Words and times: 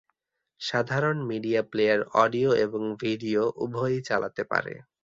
সাধারণ 0.61 1.17
media 1.27 1.61
player 1.71 1.99
audio 2.15 2.49
এবং 2.65 2.81
video 3.03 3.41
উভয়ই 3.57 3.99
চালাতে 4.01 4.43
পারে। 4.43 4.73